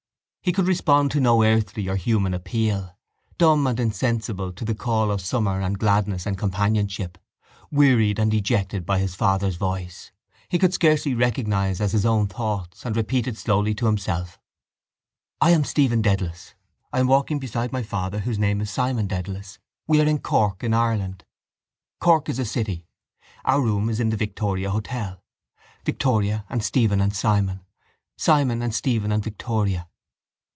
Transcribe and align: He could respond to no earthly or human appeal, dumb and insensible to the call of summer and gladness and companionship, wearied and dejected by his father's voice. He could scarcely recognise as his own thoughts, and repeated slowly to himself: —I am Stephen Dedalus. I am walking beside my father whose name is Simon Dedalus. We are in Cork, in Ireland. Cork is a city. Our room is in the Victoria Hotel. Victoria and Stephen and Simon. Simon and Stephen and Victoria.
He 0.43 0.51
could 0.51 0.65
respond 0.65 1.11
to 1.11 1.19
no 1.19 1.43
earthly 1.43 1.87
or 1.87 1.95
human 1.95 2.33
appeal, 2.33 2.97
dumb 3.37 3.67
and 3.67 3.79
insensible 3.79 4.51
to 4.53 4.65
the 4.65 4.73
call 4.73 5.11
of 5.11 5.21
summer 5.21 5.61
and 5.61 5.77
gladness 5.77 6.25
and 6.25 6.35
companionship, 6.35 7.19
wearied 7.71 8.17
and 8.17 8.31
dejected 8.31 8.83
by 8.83 8.97
his 8.97 9.13
father's 9.13 9.55
voice. 9.57 10.11
He 10.49 10.57
could 10.57 10.73
scarcely 10.73 11.13
recognise 11.13 11.79
as 11.79 11.91
his 11.91 12.07
own 12.07 12.25
thoughts, 12.25 12.83
and 12.87 12.95
repeated 12.97 13.37
slowly 13.37 13.75
to 13.75 13.85
himself: 13.85 14.39
—I 15.41 15.51
am 15.51 15.63
Stephen 15.63 16.01
Dedalus. 16.01 16.55
I 16.91 16.99
am 17.01 17.07
walking 17.07 17.37
beside 17.37 17.71
my 17.71 17.83
father 17.83 18.21
whose 18.21 18.39
name 18.39 18.61
is 18.61 18.71
Simon 18.71 19.05
Dedalus. 19.05 19.59
We 19.85 20.01
are 20.01 20.07
in 20.07 20.17
Cork, 20.17 20.63
in 20.63 20.73
Ireland. 20.73 21.23
Cork 21.99 22.29
is 22.29 22.39
a 22.39 22.45
city. 22.45 22.87
Our 23.45 23.61
room 23.61 23.89
is 23.91 23.99
in 23.99 24.09
the 24.09 24.17
Victoria 24.17 24.71
Hotel. 24.71 25.23
Victoria 25.85 26.45
and 26.49 26.63
Stephen 26.63 26.99
and 26.99 27.15
Simon. 27.15 27.59
Simon 28.17 28.63
and 28.63 28.73
Stephen 28.73 29.11
and 29.11 29.23
Victoria. 29.23 29.87